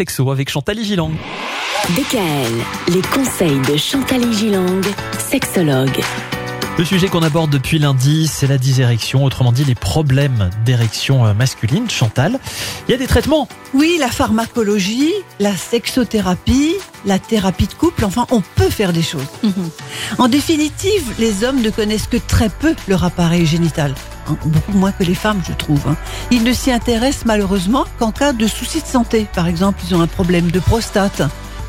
sexo 0.00 0.30
avec 0.30 0.48
Chantal 0.48 0.82
Gilang. 0.82 1.12
DKL, 1.90 2.94
les 2.94 3.02
conseils 3.02 3.60
de 3.70 3.76
Chantal 3.76 4.32
Gilang, 4.32 4.80
sexologue. 5.18 6.00
Le 6.78 6.86
sujet 6.86 7.08
qu'on 7.08 7.22
aborde 7.22 7.50
depuis 7.50 7.78
lundi, 7.78 8.26
c'est 8.26 8.46
la 8.46 8.56
dysérection, 8.56 9.26
autrement 9.26 9.52
dit 9.52 9.64
les 9.64 9.74
problèmes 9.74 10.48
d'érection 10.64 11.26
euh, 11.26 11.34
masculine. 11.34 11.90
Chantal, 11.90 12.40
il 12.88 12.92
y 12.92 12.94
a 12.94 12.96
des 12.96 13.06
traitements. 13.06 13.46
Oui, 13.74 13.98
la 14.00 14.08
pharmacologie, 14.08 15.12
la 15.38 15.54
sexothérapie, 15.54 16.76
la 17.04 17.18
thérapie 17.18 17.66
de 17.66 17.74
couple, 17.74 18.06
enfin, 18.06 18.26
on 18.30 18.40
peut 18.40 18.70
faire 18.70 18.94
des 18.94 19.02
choses. 19.02 19.26
En 20.16 20.28
définitive, 20.28 21.12
les 21.18 21.44
hommes 21.44 21.60
ne 21.60 21.68
connaissent 21.68 22.06
que 22.06 22.16
très 22.16 22.48
peu 22.48 22.74
leur 22.88 23.04
appareil 23.04 23.44
génital. 23.44 23.94
Beaucoup 24.44 24.72
moins 24.72 24.92
que 24.92 25.04
les 25.04 25.14
femmes, 25.14 25.40
je 25.46 25.52
trouve. 25.52 25.80
hein. 25.88 25.96
Ils 26.30 26.42
ne 26.44 26.52
s'y 26.52 26.70
intéressent 26.72 27.24
malheureusement 27.26 27.84
qu'en 27.98 28.12
cas 28.12 28.32
de 28.32 28.46
soucis 28.46 28.80
de 28.80 28.86
santé. 28.86 29.26
Par 29.34 29.46
exemple, 29.46 29.80
ils 29.88 29.94
ont 29.94 30.00
un 30.00 30.06
problème 30.06 30.50
de 30.50 30.60
prostate. 30.60 31.22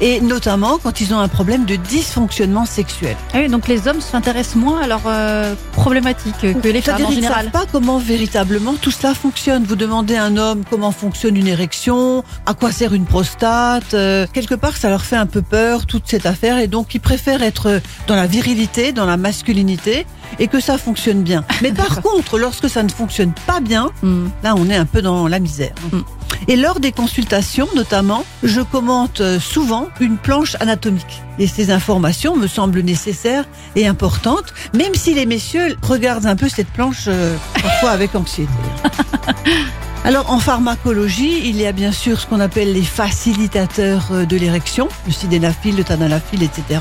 Et 0.03 0.19
notamment 0.19 0.79
quand 0.81 0.99
ils 0.99 1.13
ont 1.13 1.19
un 1.19 1.27
problème 1.27 1.65
de 1.65 1.75
dysfonctionnement 1.75 2.65
sexuel. 2.65 3.15
Ah 3.33 3.37
oui, 3.37 3.49
donc 3.49 3.67
les 3.67 3.87
hommes 3.87 4.01
s'intéressent 4.01 4.55
moins 4.55 4.81
à 4.81 4.87
leurs 4.87 5.01
euh, 5.05 5.53
problématiques 5.81 6.35
que 6.61 6.67
les 6.69 6.81
femmes 6.81 7.05
ils 7.09 7.17
ne 7.21 7.27
savent 7.27 7.49
pas 7.51 7.65
comment 7.71 7.97
véritablement 7.97 8.75
tout 8.75 8.91
cela 8.91 9.13
fonctionne. 9.15 9.63
Vous 9.63 9.75
demandez 9.75 10.15
à 10.15 10.23
un 10.25 10.37
homme 10.37 10.63
comment 10.69 10.91
fonctionne 10.91 11.35
une 11.35 11.47
érection, 11.47 12.23
à 12.45 12.53
quoi 12.53 12.71
sert 12.71 12.93
une 12.93 13.05
prostate. 13.05 13.93
euh, 13.95 14.27
quelque 14.31 14.55
part, 14.55 14.77
ça 14.77 14.89
leur 14.89 15.03
fait 15.03 15.15
un 15.15 15.25
peu 15.25 15.41
peur 15.41 15.85
toute 15.87 16.03
cette 16.05 16.25
affaire 16.25 16.57
et 16.59 16.67
donc 16.67 16.93
ils 16.93 16.99
préfèrent 17.01 17.41
être 17.43 17.81
dans 18.07 18.15
la 18.15 18.27
virilité, 18.27 18.91
dans 18.91 19.05
la 19.07 19.17
masculinité 19.17 20.05
et 20.39 20.47
que 20.47 20.59
ça 20.59 20.77
fonctionne 20.77 21.23
bien. 21.23 21.43
Mais 21.61 21.71
par 21.71 22.01
contre, 22.05 22.37
lorsque 22.37 22.69
ça 22.69 22.83
ne 22.83 22.89
fonctionne 22.89 23.33
pas 23.47 23.59
bien, 23.59 23.89
Hmm. 24.03 24.27
là 24.43 24.53
on 24.57 24.69
est 24.69 24.75
un 24.75 24.85
peu 24.85 25.01
dans 25.01 25.27
la 25.27 25.39
misère. 25.39 25.73
Mm. 25.91 25.99
Et 26.47 26.55
lors 26.55 26.79
des 26.79 26.91
consultations 26.91 27.67
notamment, 27.75 28.25
je 28.43 28.61
commente 28.61 29.21
euh, 29.21 29.39
souvent 29.39 29.87
une 29.99 30.17
planche 30.17 30.55
anatomique. 30.59 31.21
Et 31.39 31.47
ces 31.47 31.71
informations 31.71 32.35
me 32.35 32.47
semblent 32.47 32.81
nécessaires 32.81 33.45
et 33.75 33.87
importantes, 33.87 34.53
même 34.75 34.95
si 34.95 35.13
les 35.13 35.25
messieurs 35.25 35.77
regardent 35.81 36.25
un 36.25 36.35
peu 36.35 36.49
cette 36.49 36.69
planche 36.69 37.05
euh, 37.07 37.35
parfois 37.61 37.91
avec 37.91 38.15
anxiété. 38.15 38.51
Alors 40.03 40.31
en 40.31 40.39
pharmacologie, 40.39 41.47
il 41.47 41.57
y 41.57 41.67
a 41.67 41.71
bien 41.71 41.91
sûr 41.91 42.19
ce 42.19 42.25
qu'on 42.25 42.39
appelle 42.39 42.73
les 42.73 42.81
facilitateurs 42.81 44.07
euh, 44.11 44.25
de 44.25 44.35
l'érection, 44.35 44.89
le 45.05 45.13
sidénaphile, 45.13 45.75
le 45.75 45.83
tadalafil, 45.83 46.41
etc., 46.41 46.79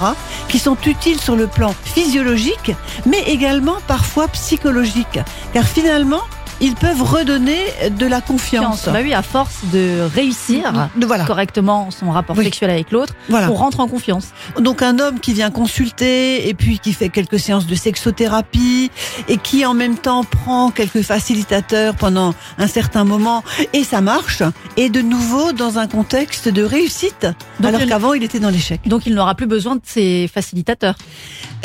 qui 0.49 0.59
sont 0.59 0.77
utiles 0.87 1.21
sur 1.21 1.37
le 1.37 1.47
plan 1.47 1.75
physiologique, 1.85 2.73
mais 3.05 3.23
également 3.27 3.77
parfois 3.87 4.27
psychologique, 4.29 5.21
car 5.53 5.67
finalement, 5.67 6.23
ils 6.61 6.75
peuvent 6.75 7.03
redonner 7.03 7.59
de 7.99 8.07
la 8.07 8.21
confiance. 8.21 8.87
Bah 8.87 8.99
oui, 9.03 9.15
à 9.15 9.23
force 9.23 9.61
de 9.73 10.03
réussir 10.15 10.73
De- 10.97 11.07
Voilà. 11.07 11.25
correctement 11.25 11.91
son 11.91 12.11
rapport 12.11 12.37
Oui. 12.37 12.45
sexuel 12.45 12.71
avec 12.71 12.91
l'autre, 12.91 13.15
Voilà. 13.29 13.51
on 13.51 13.55
rentre 13.55 13.81
en 13.81 13.89
confiance. 13.89 14.29
Donc 14.59 14.83
un 14.83 14.99
homme 14.99 15.21
qui 15.21 15.33
vient 15.33 15.51
consulter 15.51 16.49
et 16.49 16.55
puis 16.55 16.79
qui 16.79 16.93
fait 16.93 17.09
quelques 17.09 17.39
séances 17.41 17.67
de 17.67 17.75
sexothérapie 17.75 18.91
et 19.29 19.37
qui 19.37 19.65
en 19.65 19.75
même 19.75 19.97
temps 19.97 20.25
prend 20.25 20.71
quelques 20.71 21.03
facilitateurs 21.03 21.95
pendant 21.95 22.35
un 22.59 22.67
certain 22.67 23.05
moment 23.05 23.43
et 23.73 23.85
ça 23.85 24.01
marche 24.01 24.43
est 24.77 24.89
de 24.91 25.01
nouveau 25.01 25.53
dans 25.53 25.79
un 25.79 25.87
contexte 25.87 26.49
de 26.49 26.63
réussite 26.63 27.27
Donc, 27.61 27.75
alors 27.75 27.87
qu'avant 27.89 28.13
il 28.15 28.23
était 28.23 28.41
dans 28.41 28.51
l'échec. 28.51 28.81
Donc 28.87 29.07
il 29.07 29.15
n'aura 29.15 29.35
plus 29.35 29.47
besoin 29.47 29.77
de 29.77 29.83
ces 29.85 30.29
facilitateurs. 30.33 30.95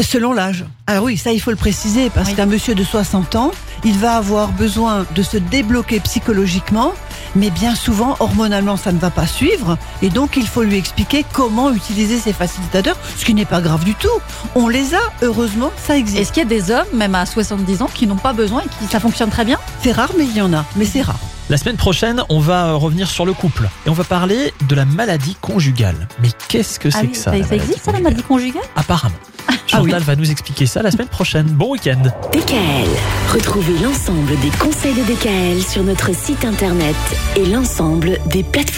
Selon 0.02 0.34
l'âge. 0.34 0.66
Alors 0.88 1.06
oui, 1.06 1.18
ça 1.18 1.32
il 1.32 1.40
faut 1.42 1.52
le 1.52 1.56
préciser 1.58 2.10
parce 2.10 2.30
Oui. 2.30 2.36
qu'un 2.36 2.46
monsieur 2.46 2.76
de 2.76 2.84
60 2.84 3.36
ans, 3.36 3.52
il 3.84 3.98
va 3.98 4.16
avoir 4.16 4.52
besoin 4.52 5.06
de 5.14 5.24
se 5.24 5.38
débloquer 5.38 6.00
psychologiquement, 6.00 6.94
mais 7.36 7.50
bien 7.50 7.76
souvent 7.76 8.16
hormonalement 8.20 8.78
ça 8.78 8.92
ne 8.92 9.00
va 9.00 9.10
pas 9.10 9.28
suivre 9.28 9.78
et 10.02 10.10
donc 10.10 10.38
il 10.38 10.48
faut 10.48 10.64
lui 10.64 10.78
expliquer 10.78 11.26
comment 11.34 11.72
utiliser 11.72 12.20
ces 12.20 12.34
facilitateurs, 12.34 12.98
ce 13.18 13.26
qui 13.26 13.34
n'est 13.34 13.46
pas 13.46 13.62
grave 13.62 13.84
du 13.84 13.96
tout. 13.96 14.08
On 14.56 14.68
les 14.68 14.96
a, 14.96 15.02
heureusement, 15.22 15.72
ça 15.78 15.98
existe. 15.98 16.20
Est-ce 16.20 16.32
qu'il 16.32 16.44
y 16.44 16.46
a 16.46 16.50
des 16.50 16.72
hommes, 16.72 16.86
même 16.94 17.16
à 17.16 17.26
70 17.26 17.82
ans, 17.82 17.90
qui 17.94 18.08
n'ont 18.08 18.16
pas 18.16 18.34
besoin 18.34 18.62
et 18.62 18.70
qui 18.80 18.92
ça 18.92 19.00
fonctionne 19.00 19.30
très 19.30 19.46
bien? 19.46 19.60
C'est 19.82 19.92
rare, 19.92 20.12
mais 20.18 20.26
il 20.26 20.36
y 20.36 20.42
en 20.42 20.54
a. 20.54 20.66
Mais 20.76 20.86
c'est 20.86 21.02
rare. 21.02 21.20
La 21.48 21.58
semaine 21.58 21.78
prochaine, 21.78 22.24
on 22.30 22.40
va 22.40 22.74
revenir 22.74 23.08
sur 23.08 23.24
le 23.24 23.34
couple 23.34 23.70
et 23.86 23.90
on 23.90 23.94
va 23.94 24.04
parler 24.04 24.52
de 24.68 24.74
la 24.74 24.84
maladie 24.86 25.38
conjugale. 25.42 26.08
Mais 26.20 26.30
qu'est-ce 26.48 26.80
que 26.80 26.90
c'est 26.90 26.98
Ah 26.98 27.02
oui, 27.04 27.12
que 27.12 27.18
ça 27.18 27.32
ça, 27.44 27.56
existe 27.56 27.86
ça, 27.86 27.92
la 27.92 28.00
maladie 28.00 28.24
conjugale? 28.24 28.64
Apparemment. 28.76 29.14
Ah 29.48 29.52
oui. 29.52 29.58
Chantal 29.92 30.02
va 30.02 30.16
nous 30.16 30.32
expliquer 30.32 30.66
ça 30.66 30.82
la 30.82 30.90
semaine 30.90 31.08
prochaine. 31.08 31.46
Bon 31.46 31.72
week-end. 31.72 32.02
DKL, 32.34 32.88
retrouvez 33.32 33.78
l'ensemble 33.78 34.40
des 34.40 34.50
conseils 34.58 34.96
de 34.96 35.04
DKL 35.04 35.62
sur 35.62 35.84
notre 35.84 36.16
site 36.16 36.44
internet 36.46 36.96
et 37.36 37.46
l'ensemble 37.46 38.18
des 38.26 38.42
plateformes. 38.44 38.74